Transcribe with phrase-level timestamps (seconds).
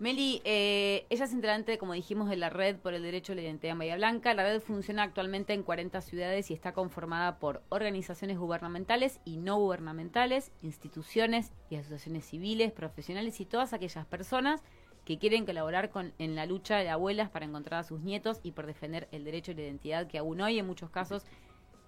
[0.00, 3.42] Meli, eh, ella es integrante, como dijimos, de la Red por el Derecho a la
[3.42, 4.34] Identidad en Bahía Blanca.
[4.34, 9.56] La red funciona actualmente en 40 ciudades y está conformada por organizaciones gubernamentales y no
[9.56, 14.62] gubernamentales, instituciones y asociaciones civiles, profesionales y todas aquellas personas
[15.04, 18.50] que quieren colaborar con, en la lucha de abuelas para encontrar a sus nietos y
[18.50, 21.22] por defender el derecho a la identidad que aún hoy en muchos casos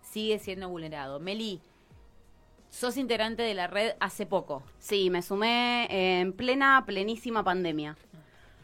[0.00, 1.18] sigue siendo vulnerado.
[1.18, 1.60] Meli,
[2.70, 4.62] sos integrante de la red hace poco.
[4.78, 7.96] Sí, me sumé en plena, plenísima pandemia.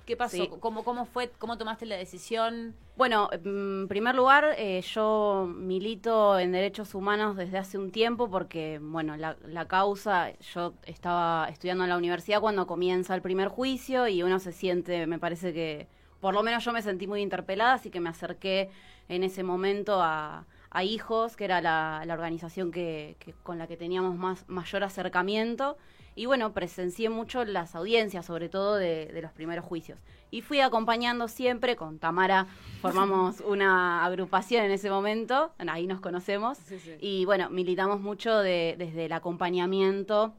[0.06, 0.36] ¿Qué pasó?
[0.36, 0.50] Sí.
[0.60, 1.30] ¿Cómo, ¿Cómo fue?
[1.38, 2.74] ¿Cómo tomaste la decisión?
[2.96, 8.80] Bueno, en primer lugar, eh, yo milito en derechos humanos desde hace un tiempo porque,
[8.82, 14.08] bueno, la, la causa, yo estaba estudiando en la universidad cuando comienza el primer juicio
[14.08, 15.86] y uno se siente, me parece que,
[16.20, 18.70] por lo menos yo me sentí muy interpelada, así que me acerqué
[19.08, 20.44] en ese momento a,
[20.74, 24.82] a Hijos, que era la, la organización que, que con la que teníamos más mayor
[24.84, 25.76] acercamiento.
[26.14, 29.98] Y bueno, presencié mucho las audiencias, sobre todo de, de los primeros juicios.
[30.30, 32.46] Y fui acompañando siempre, con Tamara
[32.82, 36.58] formamos una agrupación en ese momento, ahí nos conocemos.
[37.00, 40.34] Y bueno, militamos mucho de- desde el acompañamiento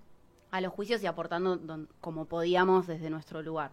[0.52, 3.72] a los juicios y aportando don- como podíamos desde nuestro lugar.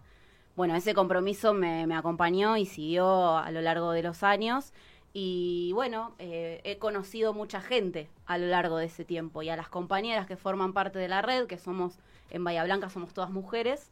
[0.55, 4.73] Bueno, ese compromiso me, me acompañó y siguió a lo largo de los años.
[5.13, 9.55] Y bueno, eh, he conocido mucha gente a lo largo de ese tiempo y a
[9.57, 11.95] las compañeras que forman parte de la red, que somos
[12.29, 13.89] en Bahía Blanca, somos todas mujeres.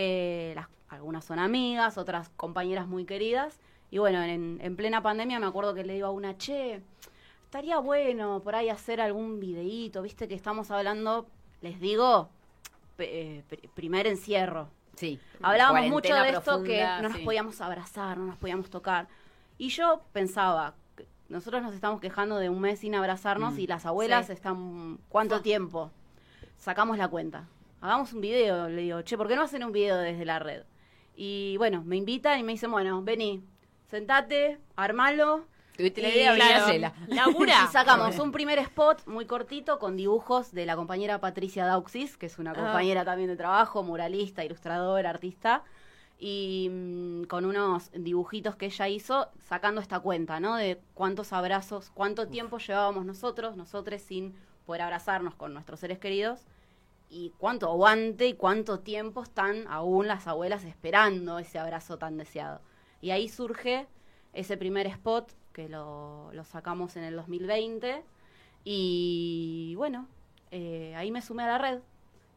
[0.00, 3.58] eh, las- algunas son amigas, otras compañeras muy queridas.
[3.90, 6.80] Y bueno, en, en plena pandemia me acuerdo que le digo a una, che,
[7.44, 11.26] estaría bueno por ahí hacer algún videíto, viste que estamos hablando,
[11.62, 12.28] les digo,
[12.98, 15.18] eh, pr- primer encierro, Sí.
[15.42, 19.08] Hablábamos mucho de esto que no nos podíamos abrazar, no nos podíamos tocar.
[19.58, 20.74] Y yo pensaba,
[21.28, 23.58] nosotros nos estamos quejando de un mes sin abrazarnos Mm.
[23.60, 24.32] y las abuelas Sí.
[24.32, 24.98] están...
[25.08, 25.90] ¿Cuánto tiempo?
[26.56, 27.46] Sacamos la cuenta.
[27.80, 30.62] Hagamos un video, le digo, che, ¿por qué no hacen un video desde la red?
[31.16, 33.42] Y bueno, me invitan y me dicen, bueno, vení,
[33.90, 35.44] sentate, armalo.
[35.76, 36.92] Tuviste la Y idea, claro, Brianela.
[37.08, 37.64] Labura.
[37.68, 42.26] Y sacamos un primer spot muy cortito con dibujos de la compañera Patricia Dauxis, que
[42.26, 42.54] es una Ah.
[42.54, 45.62] compañera también de trabajo, muralista, ilustradora, artista,
[46.18, 50.56] y mm, con unos dibujitos que ella hizo sacando esta cuenta, ¿no?
[50.56, 54.34] De cuántos abrazos, cuánto tiempo llevábamos nosotros, nosotros sin
[54.66, 56.46] poder abrazarnos con nuestros seres queridos,
[57.10, 62.60] y cuánto aguante y cuánto tiempo están aún las abuelas esperando ese abrazo tan deseado.
[63.00, 63.86] Y ahí surge
[64.32, 68.04] ese primer spot que lo, lo sacamos en el 2020
[68.64, 70.06] y bueno,
[70.50, 71.80] eh, ahí me sumé a la red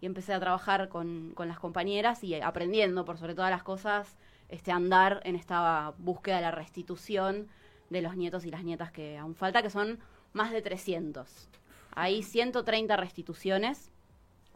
[0.01, 4.17] y empecé a trabajar con, con las compañeras y aprendiendo por sobre todas las cosas
[4.49, 7.47] este andar en esta búsqueda de la restitución
[7.89, 9.99] de los nietos y las nietas que aún falta, que son
[10.33, 11.47] más de 300.
[11.93, 13.91] Hay 130 restituciones,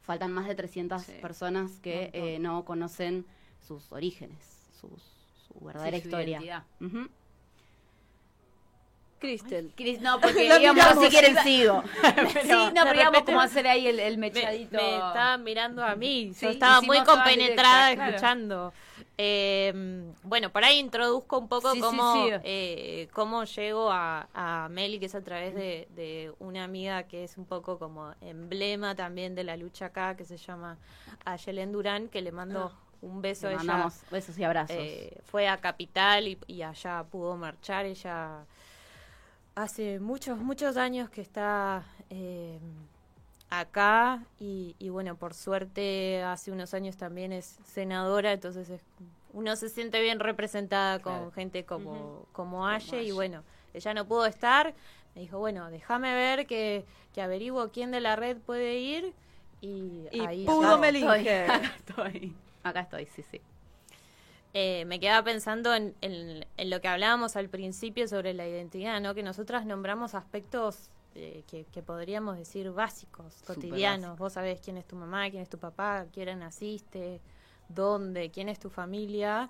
[0.02, 3.26] faltan más de 300 Sí, personas que eh, no conocen
[3.62, 5.04] sus orígenes, sus-
[5.48, 6.38] su verdadera Sí, su historia.
[6.40, 6.64] identidad.
[6.82, 7.10] Ujú.
[9.26, 9.72] Cristel.
[9.76, 11.84] Cris, no, porque Lo digamos, si quieren sigo.
[12.44, 14.78] sí, no, pero digamos cómo hacer ahí el, el Me, mechadito.
[14.78, 16.32] me estaba mirando a mí.
[16.34, 18.10] Sí, Yo estaba muy compenetrada directa, claro.
[18.16, 18.74] escuchando.
[19.18, 22.30] Eh, bueno, por ahí introduzco un poco Sí, cómo, sí.
[22.44, 27.24] eh, cómo llego a, a Meli, que es a través de, de una amiga que
[27.24, 30.78] es un poco como emblema también de la lucha acá, que se llama
[31.24, 33.48] Ayelen Durán, que le mando un beso.
[33.48, 34.76] Le Ella mandamos besos y abrazos.
[34.78, 37.86] eh, fue a Capital y, y allá pudo marchar.
[37.86, 38.46] Ella
[39.56, 42.60] hace muchos, muchos años que está eh,
[43.50, 48.84] acá y, y bueno, por suerte hace unos años también es senadora, entonces es-
[49.34, 51.32] uno se siente bien representada con Claro.
[51.32, 52.28] gente como, Ujú.
[52.32, 53.44] como Aye y bueno,
[53.74, 54.74] ella no pudo estar.
[55.14, 59.14] Me dijo, bueno, déjame ver que, que averiguo quién de la red puede ir
[59.62, 61.44] y, Y ahí pudo acá- Melinge.
[61.50, 62.36] Acá estoy.
[62.64, 63.42] Acá estoy, sí, sí.
[64.58, 69.02] Eh, me quedaba pensando en, en- en lo que hablábamos al principio sobre la identidad,
[69.02, 69.14] ¿no?
[69.14, 74.18] Que nosotras nombramos aspectos eh, que, que podríamos decir básicos, cotidianos.
[74.18, 77.20] Vos sabés quién es tu mamá, quién es tu papá, qué hora naciste,
[77.68, 79.50] dónde, quién es tu familia.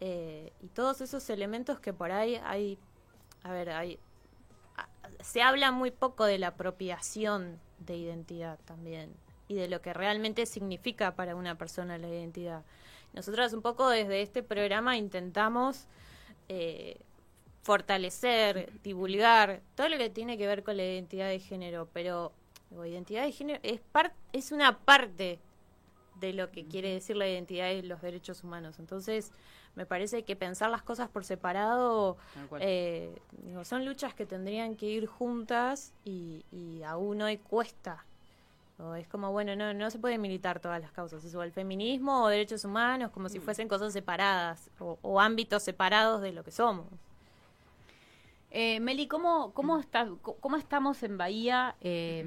[0.00, 2.78] eh, y todos esos elementos que por ahí hay,
[3.42, 3.98] a ver, hay,
[5.20, 9.12] se habla muy poco de la apropiación de identidad también
[9.48, 12.62] y de lo que realmente significa para una persona la identidad.
[13.12, 15.86] Nosotros un poco desde este programa intentamos
[16.48, 16.98] eh,
[17.62, 22.32] fortalecer, divulgar todo lo que tiene que ver con la identidad de género, pero
[22.70, 25.38] la identidad de género es, par- es una parte
[26.20, 28.78] de lo que quiere decir la identidad y los derechos humanos.
[28.78, 29.32] Entonces,
[29.74, 32.16] me parece que pensar las cosas por separado
[32.62, 33.14] eh,
[33.44, 38.04] digo, son luchas que tendrían que ir juntas y, y aún hoy cuesta.
[38.82, 42.22] O es como, bueno, no, no se puede militar todas las causas, eso, el feminismo
[42.24, 43.42] o derechos humanos, como si Mm.
[43.42, 46.86] fuesen cosas separadas o, o ámbitos separados de lo que somos.
[48.50, 50.08] Eh, Meli, ¿cómo, cómo, está,
[50.40, 51.76] ¿cómo estamos en Bahía?
[51.80, 52.24] Eh,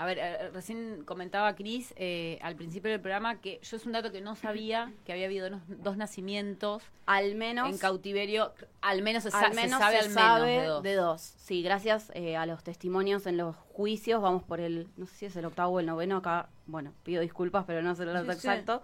[0.00, 3.92] a ver, eh, recién comentaba Cris eh, al principio del programa que yo es un
[3.92, 9.02] dato que no sabía, que había habido dos, dos nacimientos Al menos en cautiverio, al
[9.02, 10.82] menos se, al se menos sabe se al menos sabe de dos.
[10.82, 11.20] de dos.
[11.20, 15.26] Sí, gracias eh, a los testimonios en los juicios, vamos por el, no sé si
[15.26, 18.32] es el octavo o el noveno, acá, bueno, pido disculpas, pero no sé el dato
[18.32, 18.48] Sí, sí.
[18.48, 18.82] exacto.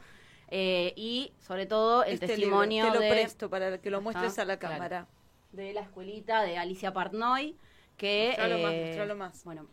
[0.48, 4.02] Eh, y sobre todo el Este testimonio libro, te lo de, presto para que lo
[4.02, 4.74] muestres a la claro.
[4.74, 5.06] cámara.
[5.52, 7.56] de la escuelita de Alicia Partnoy,
[7.96, 8.28] que...
[8.28, 9.44] Mostralo más, eh, mostralo más.
[9.44, 9.66] Bueno,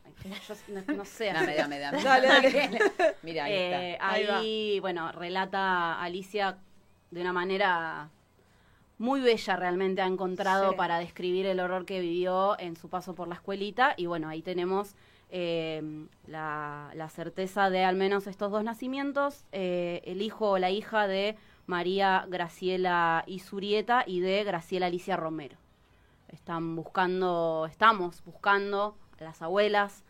[0.48, 0.56] yo
[0.88, 1.26] no, no sé.
[1.34, 2.04] Dame, dame, dame.
[2.04, 2.80] Dale, dale.
[3.24, 4.10] Mira, ahí Eh, está.
[4.10, 6.58] Ahí ahí, bueno, relata Alicia
[7.12, 8.10] de una manera
[8.98, 10.78] muy bella realmente ha encontrado Sí.
[10.78, 14.42] para describir el horror que vivió en su paso por la escuelita y bueno, ahí
[14.42, 14.96] tenemos
[15.30, 15.82] eh,
[16.28, 21.08] la, la certeza de al menos estos dos nacimientos, eh, el hijo o la hija
[21.08, 21.36] de
[21.66, 25.58] María Graciela Isurieta y de Graciela Alicia Romero.
[26.34, 30.04] Están buscando, estamos buscando a las abuelas,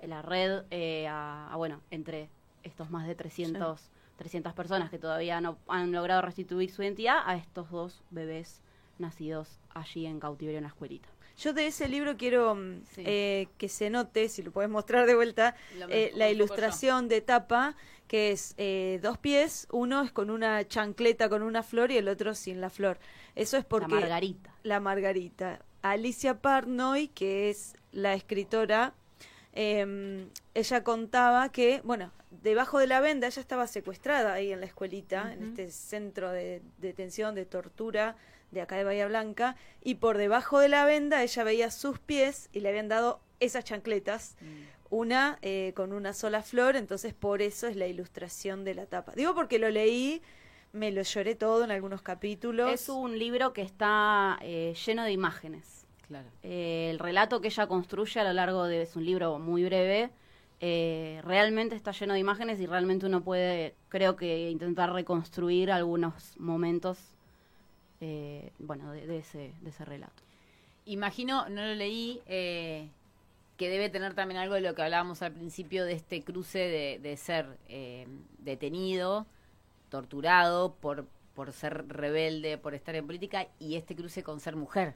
[0.00, 2.28] en la red, eh, a, a, bueno, entre
[2.62, 7.36] estos más de 300, 300 personas que todavía no han logrado restituir su identidad, a
[7.36, 8.60] estos dos bebés
[8.98, 11.08] nacidos allí en cautiverio en la escuelita.
[11.38, 13.02] Yo de ese libro quiero mm, Sí.
[13.06, 15.54] eh, que se note, si lo puedes mostrar de vuelta,
[15.88, 17.74] eh, la ilustración de tapa,
[18.06, 22.08] que es eh, dos pies, uno es con una chancleta con una flor y el
[22.08, 22.98] otro sin la flor.
[23.34, 24.54] Eso es porque la Margarita.
[24.64, 25.60] la Margarita.
[25.82, 28.94] Alicia Partnoy, que es la escritora,
[29.52, 34.66] eh, ella contaba que, bueno, debajo de la venda ella estaba secuestrada ahí en la
[34.66, 38.16] escuelita, en este centro de detención, de tortura
[38.50, 42.48] de acá de Bahía Blanca, y por debajo de la venda ella veía sus pies
[42.52, 44.36] y le habían dado esas chancletas,
[44.90, 49.12] una eh, con una sola flor, entonces por eso es la ilustración de la tapa.
[49.12, 50.20] Digo porque lo leí,
[50.72, 52.70] me lo lloré todo en algunos capítulos.
[52.72, 55.86] Es un libro que está eh, lleno de imágenes.
[56.06, 56.28] Claro.
[56.42, 60.10] Eh, el relato que ella construye a lo largo de es un libro muy breve
[60.58, 66.36] eh, realmente está lleno de imágenes y realmente uno puede creo que intentar reconstruir algunos
[66.38, 66.98] momentos
[68.00, 70.22] eh, bueno de, de ese de ese relato
[70.86, 72.88] Imagino, no lo leí, eh,
[73.56, 76.98] que debe tener también algo de lo que hablábamos al principio de este cruce de,
[77.00, 78.06] de ser eh,
[78.38, 79.26] detenido,
[79.90, 84.94] torturado por, por ser rebelde, por estar en política, y este cruce con ser mujer.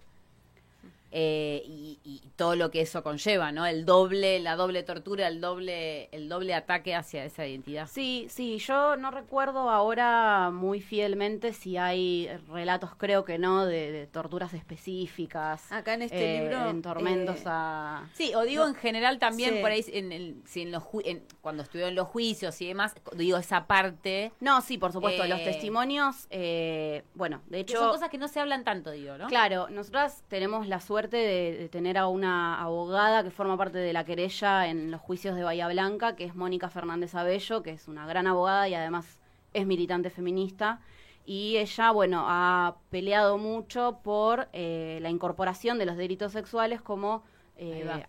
[1.16, 3.66] Eh, y, y todo lo que eso conlleva, ¿no?
[3.66, 7.86] El doble, la doble tortura, el doble, el doble ataque hacia esa identidad.
[7.88, 13.92] Sí, sí, yo no recuerdo ahora muy fielmente si hay relatos, creo que no, de,
[13.92, 15.70] de torturas específicas.
[15.70, 18.08] Acá en este eh, libro, En tormentos eh, a...
[18.14, 19.60] Sí, o digo en general también Sí.
[19.60, 22.66] por ahí, en el, si en los ju- en- cuando estudió en los juicios y
[22.66, 27.78] demás, digo esa parte No, sí, por supuesto, los testimonios, eh, bueno, de hecho...
[27.78, 29.28] son cosas que no se hablan tanto, digo, ¿no?
[29.28, 33.92] Claro, nosotras tenemos la suerte de, de tener a una abogada que forma parte de
[33.92, 37.88] la querella en los juicios de Bahía Blanca, que es Mónica Fernández Abello, que es
[37.88, 39.20] una gran abogada y además
[39.52, 40.80] es militante feminista.
[41.26, 47.22] Y ella, bueno, ha peleado mucho por eh, la incorporación de los delitos sexuales como
[47.56, 48.04] eh,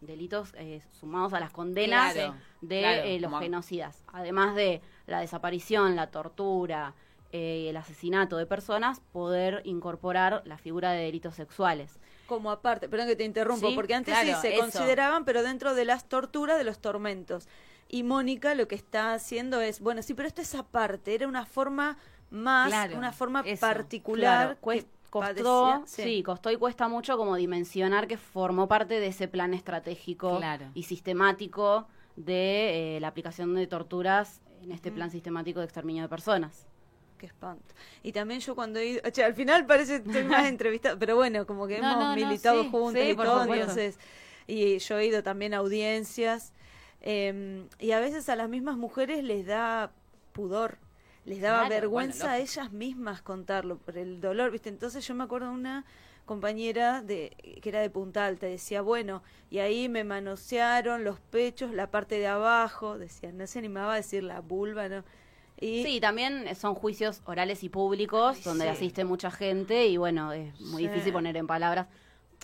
[0.00, 4.04] delitos eh, sumados a las condenas Claro, de claro, los como- genocidas.
[4.12, 6.94] Además de la desaparición, la tortura,
[7.36, 11.98] eh, el asesinato de personas, poder incorporar la figura de delitos sexuales.
[12.26, 14.60] como aparte, perdón que te interrumpo, Sí, porque antes claro, sí se eso.
[14.62, 17.48] consideraban, pero dentro de las torturas, de los tormentos.
[17.88, 21.44] Y Mónica lo que está haciendo es, bueno, sí, pero esto es aparte, era una
[21.44, 21.98] forma
[22.30, 23.60] más, Claro, una forma eso.
[23.60, 24.56] particular.
[24.62, 26.22] Claro, costó, padecía- sí.
[26.22, 30.66] costó y cuesta mucho como dimensionar que formó parte de ese plan estratégico Claro.
[30.72, 36.08] y sistemático de eh, la aplicación de torturas en este plan sistemático de exterminio de
[36.08, 36.66] personas.
[37.18, 37.74] Qué espanto.
[38.02, 40.98] Y también yo cuando he ido, o sea, al final parece que estoy más entrevistada,
[40.98, 43.98] pero bueno, como que No, hemos no, no, militado sí, juntos sí, y todo, entonces,
[44.46, 46.52] y yo he ido también a audiencias,
[47.00, 49.92] eh, y a veces a las mismas mujeres les da
[50.32, 50.78] pudor,
[51.24, 54.68] les daba Claro, vergüenza bueno, a ellas mismas contarlo por el dolor, ¿viste?
[54.70, 55.84] Entonces yo me acuerdo de una
[56.24, 61.72] compañera de que era de Punta Alta, decía, bueno, y ahí me manosearon los pechos,
[61.72, 65.04] la parte de abajo, decía, no se animaba a decir la vulva, ¿no?
[65.60, 68.70] Y Sí, también son juicios orales y públicos donde sí.
[68.70, 70.88] asiste mucha gente y bueno, es muy Sí.
[70.88, 71.86] difícil poner en palabras,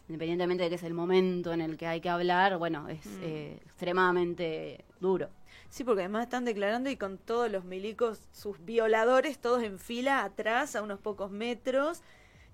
[0.09, 3.19] independientemente de que es el momento en el que hay que hablar, bueno, es Mm.
[3.23, 5.29] eh, extremadamente duro.
[5.69, 10.25] Sí, porque además están declarando y con todos los milicos, sus violadores, todos en fila
[10.25, 12.03] atrás, a unos pocos metros,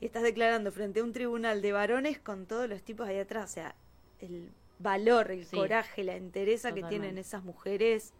[0.00, 3.50] y estás declarando frente a un tribunal de varones con todos los tipos ahí atrás.
[3.50, 3.74] O sea,
[4.20, 8.12] el valor, el Sí, coraje, la entereza que tienen esas mujeres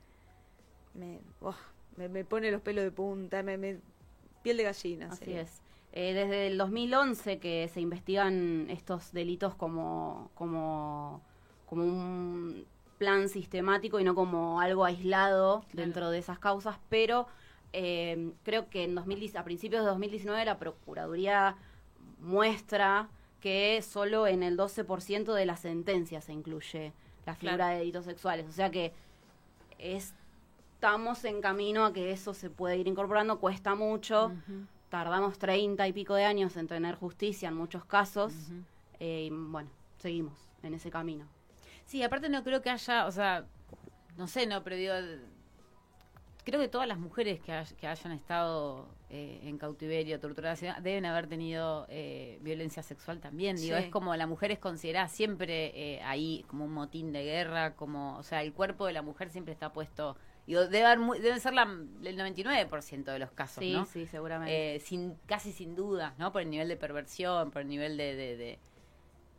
[0.94, 1.54] me, oh,
[1.96, 3.78] me, me pone los pelos de punta, me, me
[4.42, 5.08] piel de gallina.
[5.08, 5.40] Así sería.
[5.42, 5.60] es.
[5.92, 11.22] Eh, desde el 2011 que se investigan estos delitos como, como,
[11.66, 12.66] como un
[12.98, 17.26] plan sistemático y no como algo aislado dentro de esas causas, pero
[17.72, 21.56] eh, creo que en 2010, a principios de 2019 la Procuraduría
[22.20, 23.08] muestra
[23.40, 26.92] que solo en el 12% de las sentencias se incluye
[27.26, 27.72] la figura Claro.
[27.72, 28.46] de delitos sexuales.
[28.48, 28.92] O sea que
[30.80, 34.32] estamos en camino a que eso se puede ir incorporando, cuesta mucho,
[34.90, 38.34] tardamos 30 y pico de años en tener justicia en muchos casos,
[39.00, 41.26] eh, y bueno, seguimos en ese camino.
[41.86, 43.46] Sí, aparte no creo que haya, o sea,
[44.18, 44.92] no sé, no, pero digo,
[46.44, 51.06] creo que todas las mujeres que, hay- que hayan estado eh, en cautiverio, torturadas, deben
[51.06, 53.56] haber tenido eh, violencia sexual también.
[53.56, 53.84] Digo, Sí.
[53.84, 58.18] es como la mujer es considerada siempre eh, ahí como un motín de guerra, como,
[58.18, 60.16] o sea, el cuerpo de la mujer siempre está puesto,
[60.46, 63.84] digo, debe, haber muy- debe ser la, el 99% de los casos, Sí, ¿no?
[63.86, 64.76] sí, seguramente.
[64.76, 66.32] Eh, sin casi sin dudas, ¿no?
[66.32, 68.58] Por el nivel de perversión, por el nivel de de, de,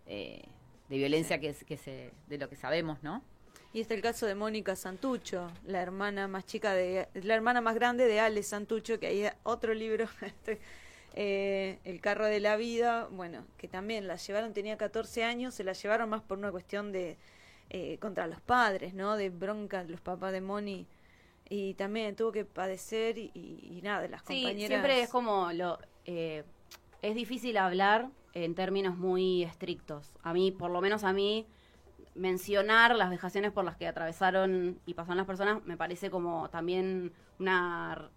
[0.08, 0.44] eh,
[0.90, 3.22] de violencia que, es- que se de lo que sabemos, ¿no?
[3.74, 7.76] Y está el caso de Mónica Santucho, la hermana más chica de, la hermana más
[7.76, 10.60] grande de Ale Santucho, que hay otro libro, este,
[11.14, 15.64] eh, El carro de la vida, bueno, que también la llevaron, tenía 14 años, se
[15.64, 17.18] la llevaron más por una cuestión de
[17.70, 19.18] eh, contra los padres, ¿no?
[19.18, 20.88] De bronca los papás de Moni.
[21.50, 24.68] Y también tuvo que padecer y, y- nada, las Sí, compañeras.
[24.68, 26.44] siempre es como lo eh,
[27.02, 30.12] es difícil hablar en términos muy estrictos.
[30.24, 31.46] A mí, por lo menos a mí,
[32.16, 37.14] mencionar las vejaciones por las que atravesaron y pasaron las personas me parece como también
[37.40, 38.10] una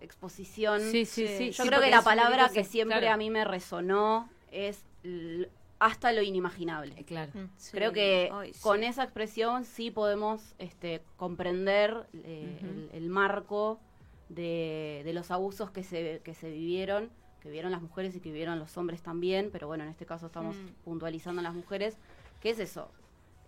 [0.00, 0.80] exposición.
[0.80, 1.36] Sí, sí, Sí.
[1.38, 1.50] sí.
[1.50, 3.14] Yo Sí, creo que la palabra que siempre claro.
[3.14, 4.84] a mí me resonó es
[5.84, 6.94] hasta lo inimaginable.
[6.96, 7.32] Eh, Claro.
[7.34, 7.48] Mm.
[7.56, 7.70] Sí.
[7.72, 8.60] Creo que Ay, sí.
[8.62, 13.80] con esa expresión sí podemos este, comprender eh, el, el marco
[14.28, 17.10] de, de los abusos que se, que se vivieron,
[17.40, 20.26] que vivieron las mujeres y que vivieron los hombres también, pero bueno, en este caso
[20.26, 20.68] estamos Mm.
[20.84, 21.98] puntualizando a las mujeres.
[22.40, 22.90] ¿Qué es eso?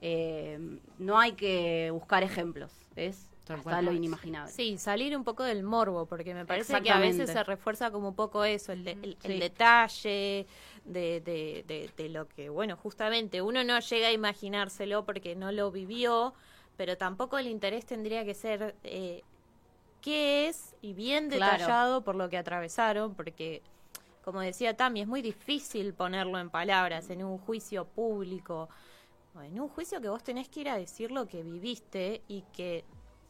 [0.01, 0.59] Eh,
[0.99, 3.85] no hay que buscar ejemplos, es Tal hasta cual.
[3.85, 4.51] lo inimaginable.
[4.53, 8.09] Sí, salir un poco del morbo, porque me parece que a veces se refuerza como
[8.09, 10.47] un poco eso, el, de- el- detalle
[10.85, 15.53] de, de, de- de lo que, bueno, justamente uno no llega a imaginárselo porque no
[15.53, 16.33] lo vivió,
[16.77, 19.23] pero tampoco el interés tendría que ser eh,
[20.01, 21.53] qué es y bien Claro.
[21.53, 23.63] detallado por lo que atravesaron, porque,
[24.25, 28.69] como decía Tami, es muy difícil ponerlo en palabras en un juicio público.
[29.43, 32.85] En un juicio que vos tenés que ir a decir lo que viviste y que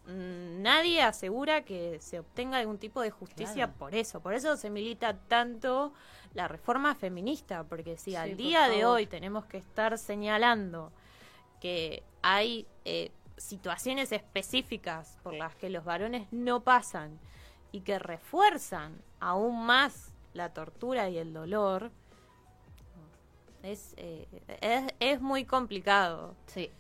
[0.07, 3.79] nadie asegura que se obtenga algún tipo de justicia Claro.
[3.79, 4.21] por eso.
[4.21, 5.93] Por eso se milita tanto
[6.35, 10.93] la reforma feminista, porque si Sí, al día de hoy tenemos que estar señalando
[11.61, 17.19] que hay eh, situaciones específicas por las que los varones no pasan
[17.73, 21.91] y que refuerzan aún más la tortura y el dolor,
[23.63, 24.27] es, eh,
[24.61, 26.35] es, es muy complicado.
[26.47, 26.71] Sí.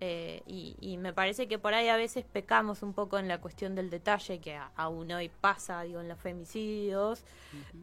[0.00, 3.40] Eh, y, y me parece que por ahí a veces pecamos un poco en la
[3.40, 7.24] cuestión del detalle que a- aún hoy pasa, digo, en los femicidios.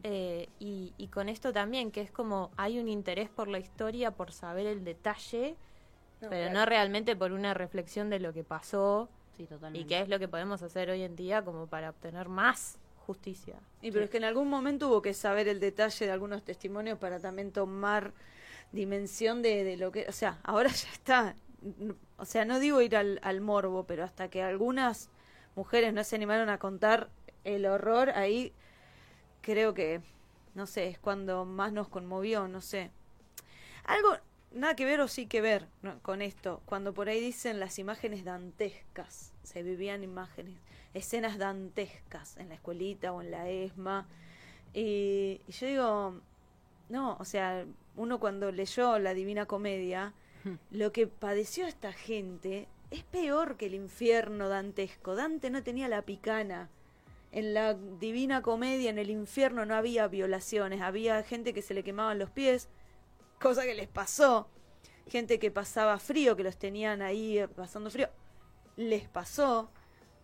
[0.02, 4.12] Eh, y, y con esto también, que es como hay un interés por la historia,
[4.12, 5.56] por saber el detalle,
[6.20, 6.54] No, pero claro.
[6.54, 10.28] no realmente por una reflexión de lo que pasó Sí, y qué es lo que
[10.28, 13.56] podemos hacer hoy en día como para obtener más justicia.
[13.82, 16.98] Y pero es que en algún momento hubo que saber el detalle de algunos testimonios
[16.98, 18.12] para también tomar
[18.72, 21.36] dimensión de, de lo que, o sea, ahora ya está,
[22.16, 25.10] o sea, no digo ir al, al morbo, pero hasta que algunas
[25.54, 27.08] mujeres no se animaron a contar
[27.44, 28.52] el horror, ahí
[29.40, 30.00] creo que,
[30.54, 32.90] no sé, es cuando más nos conmovió, no sé.
[33.84, 34.16] Algo,
[34.52, 35.68] nada que ver o sí que ver
[36.02, 40.54] con esto, cuando por ahí dicen las imágenes dantescas, se vivían imágenes,
[40.94, 44.06] escenas dantescas en la escuelita o en la ESMA,
[44.74, 46.20] y, y yo digo,
[46.88, 47.64] no, o sea,
[47.96, 50.12] uno cuando leyó la Divina Comedia,
[50.70, 55.14] lo que padeció esta gente es peor que el infierno dantesco.
[55.14, 56.70] Dante no tenía la picana.
[57.32, 61.82] En la Divina Comedia, en el infierno, no había violaciones, había gente que se le
[61.82, 62.68] quemaban los pies,
[63.40, 64.48] cosa que les pasó.
[65.08, 68.08] Gente que pasaba frío, que los tenían ahí eh, pasando frío,
[68.76, 69.70] les pasó.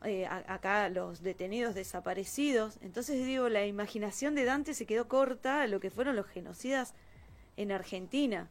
[0.05, 2.79] Eh, acá los detenidos desaparecidos.
[2.81, 6.95] Entonces digo, la imaginación de Dante se quedó corta a lo que fueron los genocidas
[7.57, 8.49] en Argentina.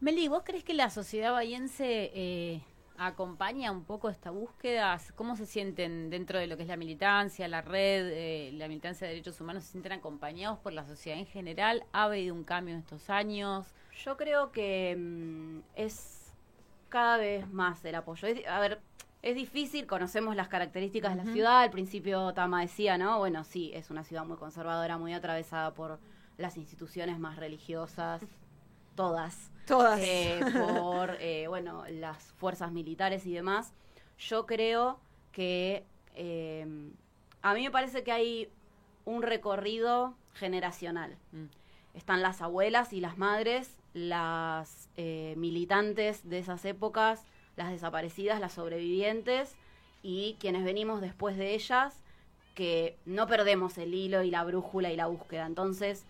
[0.00, 2.62] Meli, ¿vos crees que la sociedad bahiense eh,
[2.98, 4.98] acompaña un poco esta búsqueda?
[5.14, 9.06] ¿Cómo se sienten dentro de lo que es la militancia, la red, eh, la militancia
[9.06, 9.64] de derechos humanos?
[9.64, 11.84] ¿Se sienten acompañados por la sociedad en general?
[11.92, 13.74] ¿Ha habido un cambio en estos años?
[14.04, 16.34] Yo creo que mm, es
[16.90, 18.28] cada vez más el apoyo.
[18.28, 18.82] Es- a ver,
[19.22, 21.60] es difícil, conocemos las características de la ciudad.
[21.62, 23.18] Al principio Tama decía, ¿no?
[23.18, 25.98] Bueno, sí, es una ciudad muy conservadora, muy atravesada por
[26.36, 28.22] las instituciones más religiosas,
[28.94, 29.50] todas.
[29.66, 30.00] Todas.
[30.00, 33.72] Eh, por, eh, bueno, las fuerzas militares y demás.
[34.18, 34.98] Yo creo
[35.32, 36.66] que eh,
[37.42, 38.50] a mí me parece que hay
[39.04, 41.16] un recorrido generacional.
[41.32, 41.44] Mm.
[41.94, 47.24] Están las abuelas y las madres, las eh, militantes de esas épocas,
[47.56, 49.56] las desaparecidas, las sobrevivientes
[50.02, 52.02] y quienes venimos después de ellas,
[52.54, 55.46] que no perdemos el hilo y la brújula y la búsqueda.
[55.46, 56.04] Entonces,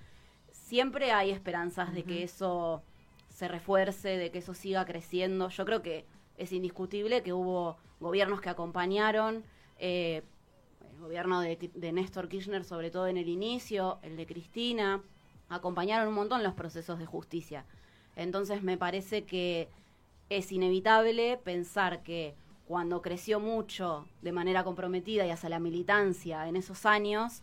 [0.51, 2.83] siempre hay esperanzas de que eso
[3.37, 5.50] se refuerce, de que eso siga creciendo.
[5.50, 6.07] Yo creo que
[6.38, 9.45] es indiscutible que hubo gobiernos que acompañaron,
[9.78, 10.23] eh,
[10.95, 15.02] el gobierno de, Néstor Kirchner, sobre todo en el inicio, el de Cristina,
[15.50, 17.66] acompañaron un montón los procesos de justicia.
[18.14, 19.69] Entonces me parece que
[20.31, 22.35] es inevitable pensar que
[22.66, 27.43] cuando creció mucho de manera comprometida y hacia la militancia en esos años,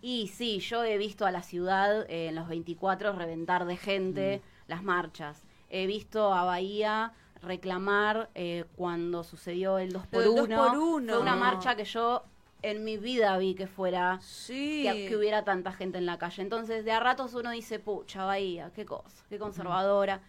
[0.00, 4.42] y sí, yo he visto a la ciudad eh, en los 24 reventar de gente
[4.66, 5.42] las marchas.
[5.70, 7.12] He visto a Bahía
[7.42, 11.12] reclamar eh, cuando sucedió el 2 Lo por del 1 2 por uno.
[11.14, 12.22] Fue una marcha que yo
[12.62, 14.82] en mi vida vi que fuera Sí.
[14.84, 16.42] que, que hubiera tanta gente en la calle.
[16.42, 20.20] Entonces, de a ratos uno dice, pucha, Bahía, qué cosa, qué conservadora.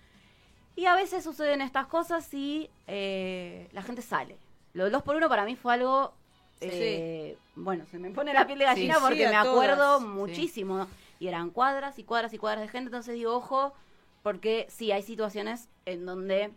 [0.75, 4.37] Y a veces suceden estas cosas y eh, la gente sale.
[4.73, 6.13] Lo del 2 por 1 para mí fue algo...
[6.61, 10.01] eh, Bueno, se me pone la piel de gallina Sí, porque sí, me acuerdo todas,
[10.01, 10.87] muchísimo.
[11.19, 12.87] Y eran cuadras y cuadras y cuadras de gente.
[12.87, 13.73] Entonces digo, ojo,
[14.23, 16.51] porque sí, hay situaciones en donde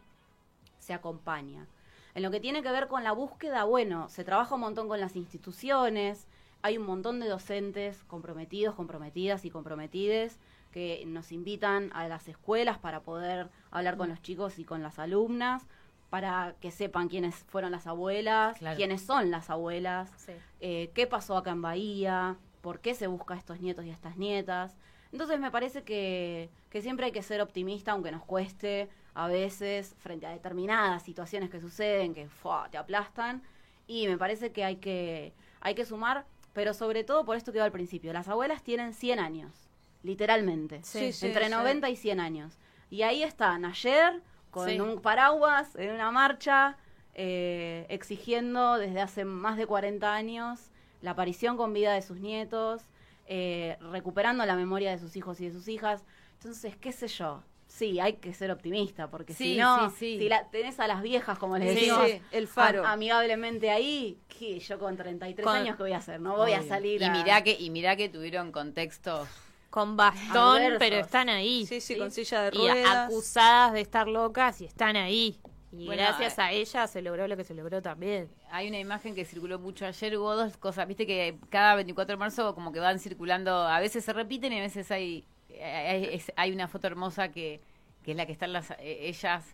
[0.79, 1.67] se acompaña.
[2.15, 5.01] En lo que tiene que ver con la búsqueda, bueno, se trabaja un montón con
[5.01, 6.27] las instituciones,
[6.61, 10.39] hay un montón de docentes comprometidos, comprometidas y comprometides
[10.73, 14.99] que nos invitan a las escuelas para poder hablar con los chicos y con las
[14.99, 15.67] alumnas,
[16.13, 18.77] para que sepan quiénes fueron las abuelas, Claro.
[18.77, 20.33] quiénes son las abuelas, Sí.
[20.61, 23.95] eh, qué pasó acá en Bahía, por qué se busca a estos nietos y a
[23.95, 24.77] estas nietas.
[25.11, 29.95] Entonces me parece que, que siempre hay que ser optimista, aunque nos cueste a veces,
[30.01, 32.69] frente a determinadas situaciones que suceden, que ¡fua!
[32.71, 33.43] te aplastan.
[33.87, 35.33] Y me parece que hay, que
[35.63, 38.13] hay que sumar, pero sobre todo por esto que iba al principio.
[38.13, 39.71] Las abuelas tienen 100 años,
[40.03, 40.83] literalmente.
[40.83, 41.51] Sí, sí, entre sí.
[41.51, 42.59] 90 y 100 años.
[42.91, 44.21] Y ahí están ayer
[44.53, 44.79] con Sí.
[44.79, 46.77] un paraguas en una marcha
[47.15, 50.61] eh, exigiendo desde hace más de 40 años
[51.01, 52.83] la aparición con vida de sus nietos,
[53.27, 56.05] eh, recuperando la memoria de sus hijos y de sus hijas.
[56.35, 57.43] Entonces, qué sé yo.
[57.67, 60.19] Sí, hay que ser optimista, porque Sí, si no, sí, sí.
[60.19, 62.81] si la, tenés a las viejas, como les Sí, decimos, sí, el faro.
[62.85, 66.21] am- amigablemente ahí, que yo con 33 Con- años, ¿qué voy a hacer?
[66.21, 67.11] No voy a salir y a...
[67.11, 69.27] mirá que y mirá que tuvieron contextos
[69.73, 70.79] Con bastón, Adversos.
[70.79, 71.67] pero están ahí.
[71.67, 71.99] Sí, sí, Sí.
[71.99, 73.09] con silla de Y ruedas.
[73.09, 75.41] acusadas de estar locas y están ahí.
[75.73, 78.29] Y Bueno, gracias eh, a ella se logró lo que se logró también.
[78.51, 82.19] Hay una imagen que circuló mucho ayer, hubo dos cosas, viste que cada 24 de
[82.19, 85.25] marzo como que van circulando, a veces se repiten y a veces hay
[85.63, 87.61] hay, es- hay una foto hermosa que,
[88.05, 89.45] que es la que están las eh, ellas,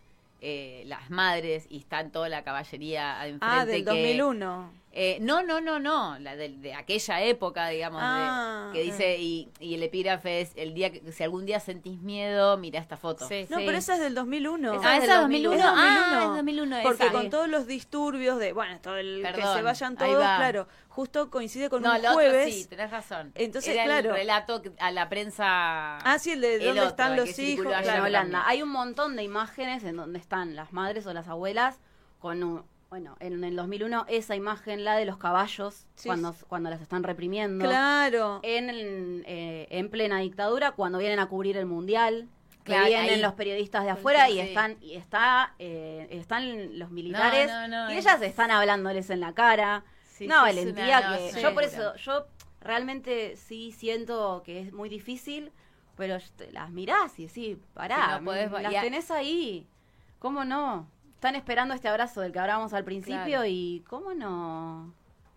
[0.41, 3.45] eh, las madres, y están toda la caballería enfrente.
[3.61, 4.71] Ah, del que- 2001.
[4.91, 9.17] Eh, no, no, no, no, la de, de aquella época, digamos, de- Ah, que dice,
[9.19, 12.97] y, y el epígrafe es, el día que, si algún día sentís miedo, mira esta
[12.97, 13.27] foto.
[13.27, 13.45] Sí.
[13.51, 14.73] No, pero esa es del 2001.
[14.73, 15.57] Esa Ah, es esa del 2001.
[15.57, 15.73] 2001.
[15.79, 17.11] Ah, es 2001 Porque esa.
[17.11, 20.37] con todos los disturbios de, bueno, todo el que se vayan todos, va.
[20.37, 22.51] claro, justo coincide con no, un otro jueves.
[22.55, 23.31] sí, tenés razón.
[23.35, 24.09] Entonces, Era claro.
[24.09, 25.97] el relato que- a la prensa.
[25.99, 27.65] Ah, sí, el de el dónde otro, están los hijos.
[27.73, 28.05] en claro.
[28.05, 28.39] Holanda.
[28.39, 28.41] también.
[28.47, 31.79] Hay un montón de imágenes en donde están las madres o las abuelas
[32.17, 36.07] con un, bueno, en el 2001 esa imagen, la de los caballos, Sí.
[36.07, 37.63] cuando, cuando las están reprimiendo.
[37.65, 38.39] Claro.
[38.43, 42.27] En, el- eh, en plena dictadura, cuando vienen a cubrir el mundial,
[42.63, 43.21] que vienen ahí.
[43.21, 44.39] los periodistas de afuera y Sí.
[44.41, 49.19] están y está eh, están los militares No, no, no, y ellas están hablándoles en
[49.21, 49.83] la cara.
[50.19, 52.25] Es valentía que yo por eso yo
[52.59, 55.51] realmente sí siento que es muy difícil,
[55.95, 56.17] pero
[56.51, 59.67] las mirás y decís, pará, Sí, no podés las tenés ahí.
[60.19, 60.87] ¿Cómo no?
[61.19, 63.45] Están esperando este abrazo del que hablábamos al principio Claro.
[63.45, 64.93] y ¿cómo no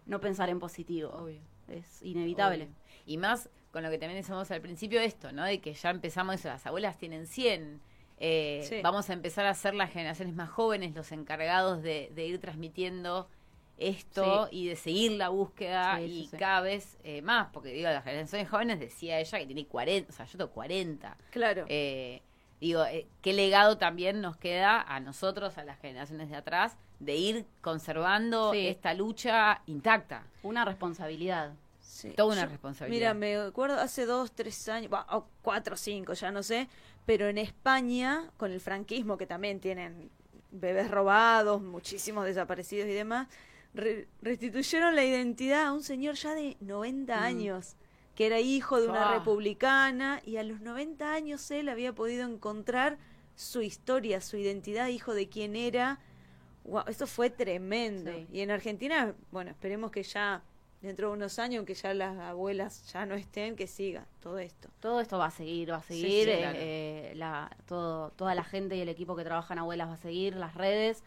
[0.07, 1.11] no pensar en positivo?
[1.11, 1.40] Obvio.
[1.66, 2.66] Es inevitable.
[2.66, 2.75] Obvio.
[3.05, 5.42] Y más con lo que también decíamos al principio, esto, ¿no?
[5.45, 7.81] De que ya empezamos eso, las abuelas tienen 100.
[8.18, 8.77] eh, Sí.
[8.81, 13.29] Vamos a empezar a ser las generaciones más jóvenes los encargados de, de ir transmitiendo
[13.77, 18.05] esto y de seguir la búsqueda Sí, y cada vez eh, más, porque digo, las
[18.05, 21.16] generaciones jóvenes decía ella que tiene 40, o sea, yo tengo 40.
[21.31, 21.64] Claro.
[21.68, 22.23] Eh,
[22.62, 27.16] digo, eh, qué legado también nos queda a nosotros, a las generaciones de atrás, de
[27.16, 28.68] ir conservando Sí.
[28.68, 30.25] esta lucha intacta.
[30.42, 31.53] Una responsabilidad.
[31.81, 32.11] Sí.
[32.16, 32.98] toda una Yo- responsabilidad.
[32.98, 36.68] Mira, me acuerdo hace dos, tres años, o cuatro, cinco, ya no sé,
[37.07, 40.11] pero en España, con el franquismo, que también tienen
[40.51, 43.29] bebés robados, muchísimos desaparecidos y demás,
[43.75, 47.22] re- restituyeron la identidad a un señor ya de 90 Mm.
[47.25, 47.77] años,
[48.14, 49.14] que era hijo de una Ah.
[49.18, 52.98] republicana y a los 90 años él había podido encontrar
[53.35, 55.98] su historia, su identidad, hijo de quién era.
[56.64, 58.12] Guau, eso fue tremendo.
[58.12, 58.27] Sí.
[58.33, 60.42] Y en Argentina, bueno, esperemos que ya
[60.83, 64.68] dentro de unos años, que ya las abuelas ya no estén, que siga todo esto.
[64.81, 66.25] Todo esto va a seguir, va a seguir.
[66.25, 66.59] sí, eh, claro.
[66.61, 69.96] eh, la, todo, toda la gente y el equipo que trabaja en Abuelas va a
[69.98, 71.03] seguir, las redes.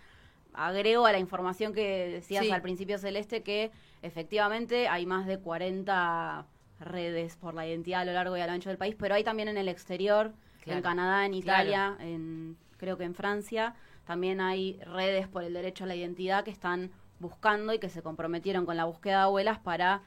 [0.53, 6.45] Agrego a la información que decías al principio, Celeste, que efectivamente hay más de 40
[6.79, 9.23] redes por la identidad a lo largo y a lo ancho del país, pero hay
[9.23, 10.77] también en el exterior, Claro.
[10.77, 11.63] en Canadá, en Claro.
[11.69, 16.43] Italia, en, creo que en Francia, también hay redes por el derecho a la identidad
[16.43, 20.01] que están buscando y que se comprometieron con la búsqueda de abuelas para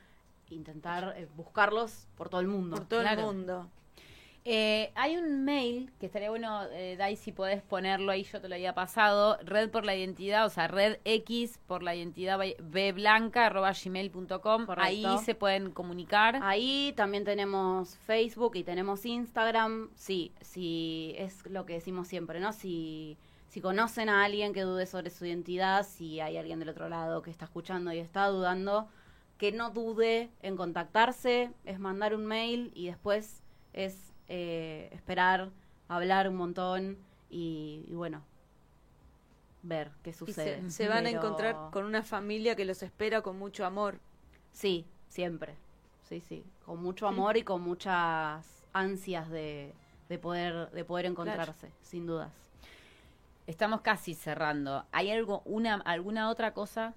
[0.50, 2.76] intentar eh, buscarlos por todo el mundo.
[2.76, 3.20] Por todo Claro.
[3.20, 3.70] el mundo.
[4.50, 8.48] Eh, hay un mail que estaría bueno, eh, Dai, si podés ponerlo ahí, yo te
[8.48, 13.44] lo había pasado, red por la identidad, o sea, red X por la identidad bblanca,
[13.44, 16.40] arroba gmail.com, ahí se pueden comunicar.
[16.42, 19.90] Ahí también tenemos Facebook y tenemos Instagram.
[19.94, 22.54] Sí, sí, es lo que decimos siempre, ¿no?
[22.54, 26.88] Si, si conocen a alguien que dude sobre su identidad, si hay alguien del otro
[26.88, 28.88] lado que está escuchando y está dudando,
[29.36, 33.42] que no dude en contactarse, es mandar un mail y después
[33.74, 35.50] es eh, esperar,
[35.88, 36.98] hablar un montón
[37.30, 38.22] y, y bueno,
[39.62, 40.62] ver qué Y sucede.
[40.62, 43.98] se, se van a encontrar con una familia que los espera con mucho amor.
[44.52, 45.56] Sí, siempre.
[46.02, 46.44] Sí, sí.
[46.64, 49.74] Con mucho amor y con muchas ansias de,
[50.08, 52.32] de poder, de poder encontrarse, sin dudas.
[53.46, 54.84] Estamos casi cerrando.
[54.92, 56.94] ¿Hay algo, una, alguna otra cosa,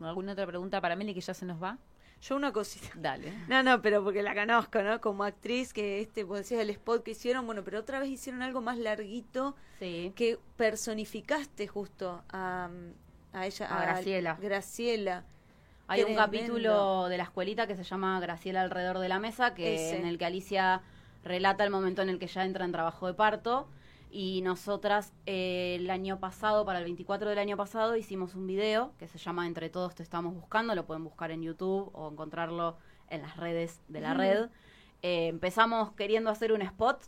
[0.00, 1.78] alguna otra pregunta para Meli que ya se nos va?
[2.22, 2.88] Yo una cosita.
[2.94, 3.32] Dale.
[3.48, 5.00] No, no, pero porque la conozco, ¿no?
[5.00, 8.42] Como actriz, que este, vos decías el spot que hicieron, bueno, pero otra vez hicieron
[8.42, 10.12] algo más larguito Sí.
[10.16, 12.70] que personificaste justo a,
[13.32, 14.38] a ella, A Graciela.
[14.40, 15.24] Graciela.
[15.88, 16.24] Hay un Tremendo.
[16.24, 19.98] capítulo de la escuelita que se llama Graciela alrededor de la mesa, que Ese.
[19.98, 20.80] en el que Alicia
[21.22, 23.68] relata el momento en el que ya entra en trabajo de parto.
[24.10, 28.92] Y nosotras eh, el año pasado, para el 24 del año pasado, hicimos un video
[28.98, 30.74] que se llama Entre todos te estamos buscando.
[30.74, 32.76] Lo pueden buscar en YouTube o encontrarlo
[33.08, 34.48] en las redes de la red.
[35.02, 37.02] Eh, empezamos queriendo hacer un spot.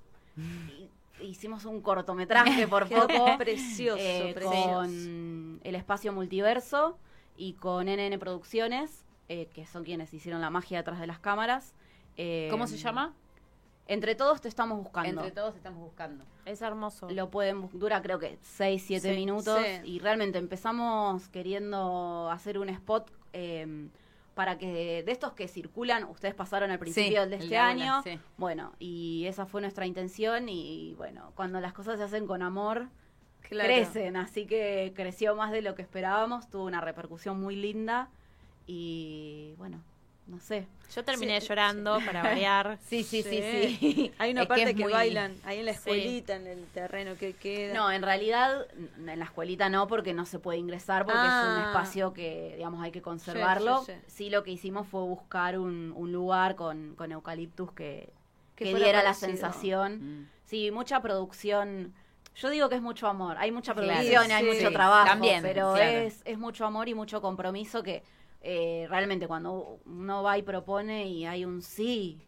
[1.20, 3.38] y hicimos un cortometraje por poco.
[3.38, 4.74] precioso, eh, precioso.
[4.74, 6.98] con el espacio multiverso
[7.36, 11.74] y con NN Producciones, eh, que son quienes hicieron la magia detrás de las cámaras.
[12.50, 13.14] ¿Cómo se llama?
[13.88, 15.08] Entre todos te estamos buscando.
[15.22, 16.24] Entre todos estamos buscando.
[16.44, 17.08] Es hermoso.
[17.10, 19.80] Lo pueden dura creo que 6, 7 Sí, minutos sí.
[19.90, 23.88] y realmente empezamos queriendo hacer un spot eh,
[24.34, 28.20] para que de estos que circulan, ustedes pasaron al principio de este de año, sí.
[28.36, 32.88] bueno, y esa fue nuestra intención y bueno, cuando las cosas se hacen con amor,
[33.40, 33.66] Claro.
[33.68, 38.10] crecen, así que creció más de lo que esperábamos, tuvo una repercusión muy linda
[38.66, 39.80] y bueno,
[40.28, 40.66] no sé.
[40.94, 42.78] Yo terminé Sí, llorando para variar.
[42.86, 43.76] Sí, sí, sí, Sí.
[43.80, 44.12] sí.
[44.18, 45.78] Hay una Es parte que, muy- bailan ahí en la Sí.
[45.78, 47.74] escuelita, en el terreno que queda.
[47.74, 51.30] No, en realidad en la escuelita no, porque no se puede ingresar, porque es un
[51.32, 51.64] Ah.
[51.68, 53.82] espacio que, digamos, hay que conservarlo.
[53.84, 54.30] Sí, Sí, sí, sí.
[54.30, 58.12] lo que hicimos fue buscar un, un lugar con, con eucaliptus que,
[58.56, 60.20] Que diera la sensación.
[60.22, 60.28] Mm.
[60.44, 61.94] Sí, mucha producción.
[62.34, 63.36] Yo digo que es mucho amor.
[63.38, 65.98] Hay mucha producción, hay Sí, mucho trabajo, También, pero claro.
[65.98, 68.02] es, es mucho amor y mucho compromiso que
[68.40, 72.20] eh, realmente cuando uno va y propone y hay un sí,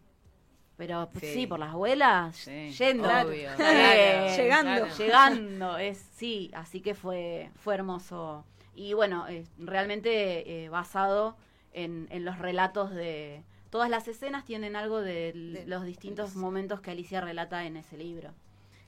[0.77, 1.33] pero pues, Sí.
[1.41, 3.07] sí, por las abuelas, Sí, yendo.
[3.07, 4.71] obvio, Eh, claro, Llegando.
[4.95, 4.95] claro.
[4.97, 8.45] llegando, es sí, así que fue, fue hermoso.
[8.75, 11.35] Y bueno, eh, realmente eh, basado
[11.73, 13.43] en, en los relatos de...
[13.69, 17.97] Todas las escenas tienen algo de, De- los distintos momentos que Alicia relata en ese
[17.97, 18.33] libro.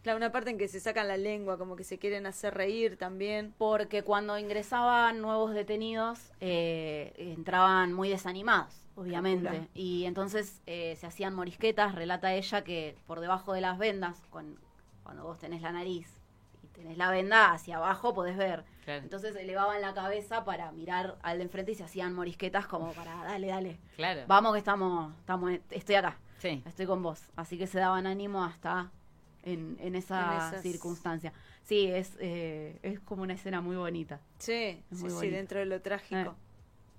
[0.04, 2.98] Claro, una parte en que se sacan la lengua, como que se quieren hacer reír
[2.98, 3.54] también.
[3.58, 9.48] Porque cuando ingresaban nuevos detenidos, eh, entraban muy desanimados, obviamente.
[9.48, 9.70] Calcula.
[9.74, 14.60] Y entonces eh, se hacían morisquetas, relata ella que por debajo de las vendas, con,
[15.04, 16.10] cuando vos tenés la nariz
[16.62, 18.66] y tenés la venda hacia abajo, podés ver.
[18.84, 19.04] Claro.
[19.04, 23.16] Entonces elevaban la cabeza para mirar al de enfrente y se hacían morisquetas como para,
[23.24, 23.80] dale, dale.
[23.96, 24.24] Claro.
[24.28, 26.62] Vamos que estamos, estamos, estoy acá, Sí.
[26.66, 27.22] estoy con vos.
[27.38, 28.92] Así que se daban ánimo hasta
[29.44, 31.34] en, en esa En circunstancia.
[31.64, 34.20] Sí, es, eh, es como una escena muy bonita.
[34.38, 35.36] Sí, sí, muy sí, bonito.
[35.36, 36.32] dentro de lo trágico.
[36.32, 36.53] Eh.